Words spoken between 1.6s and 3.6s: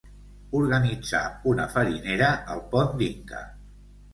farinera al Pont d'Inca.